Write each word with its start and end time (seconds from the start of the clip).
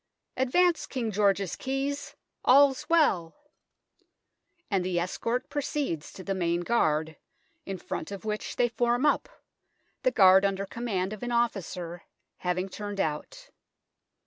"Advance, 0.45 0.87
King 0.87 1.11
George's 1.11 1.55
keys: 1.55 2.15
all's 2.43 2.89
well" 2.89 3.35
and 4.71 4.83
the 4.83 4.99
escort 4.99 5.47
proceeds 5.47 6.11
to 6.11 6.23
the 6.23 6.33
Main 6.33 6.61
Guard, 6.61 7.17
in 7.67 7.77
front 7.77 8.09
of 8.09 8.25
which 8.25 8.55
they 8.55 8.67
form 8.67 9.05
up, 9.05 9.29
the 10.01 10.09
guaid 10.11 10.43
under 10.43 10.65
command 10.65 11.13
of 11.13 11.21
an 11.21 11.31
officer, 11.31 12.01
having 12.37 12.67
turned 12.67 12.99
out. 12.99 13.51